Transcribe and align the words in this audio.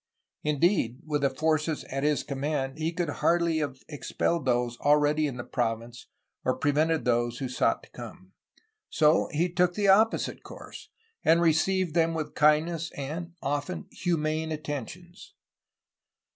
Indeed, 0.41 1.01
with 1.05 1.21
the 1.21 1.29
forces 1.29 1.83
at 1.91 2.01
his 2.01 2.23
command, 2.23 2.79
he 2.79 2.91
could 2.91 3.09
hardly 3.21 3.59
have 3.59 3.83
expelled 3.87 4.45
those 4.47 4.75
already 4.79 5.27
in 5.27 5.37
the 5.37 5.43
province 5.43 6.07
or 6.43 6.55
prevented 6.57 7.05
those 7.05 7.37
who 7.37 7.47
sought 7.47 7.83
to 7.83 7.89
come. 7.91 8.31
So 8.89 9.29
he 9.31 9.47
took 9.47 9.75
the 9.75 9.85
oppo 9.85 10.19
site 10.19 10.41
course, 10.41 10.89
and 11.23 11.39
received 11.39 11.93
them 11.93 12.15
with 12.15 12.33
kindness 12.33 12.89
and, 12.97 13.33
often, 13.43 13.85
humane 13.91 14.51
attentions. 14.51 15.35